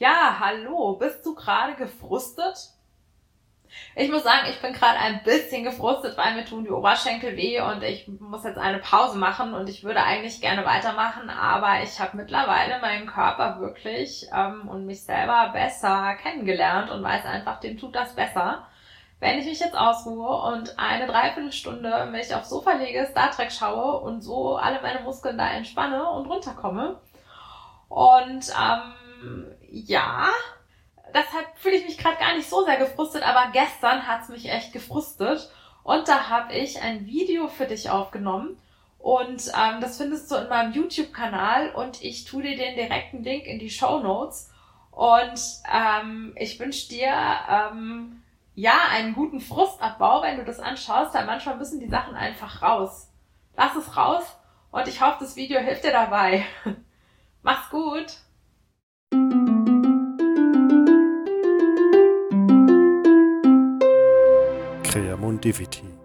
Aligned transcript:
Ja, 0.00 0.38
hallo, 0.40 0.94
bist 0.94 1.26
du 1.26 1.34
gerade 1.34 1.74
gefrustet? 1.74 2.70
Ich 3.94 4.10
muss 4.10 4.22
sagen, 4.22 4.48
ich 4.48 4.58
bin 4.62 4.72
gerade 4.72 4.98
ein 4.98 5.22
bisschen 5.24 5.62
gefrustet, 5.62 6.16
weil 6.16 6.36
mir 6.36 6.46
tun 6.46 6.64
die 6.64 6.70
Oberschenkel 6.70 7.36
weh 7.36 7.60
und 7.60 7.82
ich 7.82 8.08
muss 8.08 8.44
jetzt 8.44 8.56
eine 8.56 8.78
Pause 8.78 9.18
machen 9.18 9.52
und 9.52 9.68
ich 9.68 9.84
würde 9.84 10.02
eigentlich 10.02 10.40
gerne 10.40 10.64
weitermachen, 10.64 11.28
aber 11.28 11.82
ich 11.82 12.00
habe 12.00 12.16
mittlerweile 12.16 12.80
meinen 12.80 13.06
Körper 13.06 13.60
wirklich 13.60 14.26
ähm, 14.34 14.68
und 14.70 14.86
mich 14.86 15.02
selber 15.02 15.50
besser 15.52 16.14
kennengelernt 16.14 16.90
und 16.90 17.02
weiß 17.02 17.26
einfach, 17.26 17.60
dem 17.60 17.76
tut 17.76 17.94
das 17.94 18.14
besser. 18.14 18.66
Wenn 19.18 19.38
ich 19.38 19.44
mich 19.44 19.60
jetzt 19.60 19.76
ausruhe 19.76 20.54
und 20.54 20.78
eine 20.78 21.06
Dreiviertelstunde 21.08 22.06
mich 22.06 22.34
aufs 22.34 22.48
Sofa 22.48 22.72
lege, 22.72 23.06
Star 23.10 23.32
Trek 23.32 23.52
schaue 23.52 24.00
und 24.00 24.22
so 24.22 24.56
alle 24.56 24.80
meine 24.80 25.00
Muskeln 25.00 25.36
da 25.36 25.50
entspanne 25.50 26.08
und 26.10 26.26
runterkomme. 26.26 26.98
Und 27.90 28.50
ähm, 28.58 29.49
ja, 29.86 30.28
deshalb 31.14 31.46
fühle 31.56 31.76
ich 31.76 31.86
mich 31.86 31.98
gerade 31.98 32.18
gar 32.18 32.34
nicht 32.36 32.48
so 32.48 32.64
sehr 32.64 32.78
gefrustet, 32.78 33.22
aber 33.22 33.50
gestern 33.52 34.06
hat's 34.06 34.28
mich 34.28 34.48
echt 34.48 34.72
gefrustet. 34.72 35.50
Und 35.82 36.08
da 36.08 36.28
habe 36.28 36.52
ich 36.52 36.82
ein 36.82 37.06
Video 37.06 37.48
für 37.48 37.66
dich 37.66 37.90
aufgenommen. 37.90 38.56
Und 38.98 39.50
ähm, 39.56 39.80
das 39.80 39.96
findest 39.96 40.30
du 40.30 40.36
in 40.36 40.48
meinem 40.48 40.72
YouTube-Kanal 40.72 41.70
und 41.70 42.02
ich 42.02 42.26
tue 42.26 42.42
dir 42.42 42.56
den 42.56 42.74
direkten 42.76 43.22
Link 43.22 43.46
in 43.46 43.58
die 43.58 43.70
Show 43.70 44.00
Notes. 44.00 44.52
Und 44.90 45.40
ähm, 45.72 46.34
ich 46.36 46.60
wünsche 46.60 46.88
dir 46.88 47.10
ähm, 47.48 48.22
ja 48.54 48.74
einen 48.90 49.14
guten 49.14 49.40
Frustabbau, 49.40 50.22
wenn 50.22 50.36
du 50.36 50.44
das 50.44 50.60
anschaust, 50.60 51.14
weil 51.14 51.24
manchmal 51.24 51.56
müssen 51.56 51.80
die 51.80 51.88
Sachen 51.88 52.14
einfach 52.14 52.60
raus. 52.60 53.08
Lass 53.56 53.74
es 53.74 53.96
raus 53.96 54.24
und 54.70 54.86
ich 54.86 55.00
hoffe, 55.00 55.18
das 55.20 55.36
Video 55.36 55.60
hilft 55.60 55.84
dir 55.84 55.92
dabei. 55.92 56.44
Créer 64.90 65.14
mon 65.16 65.34
divinité. 65.34 65.99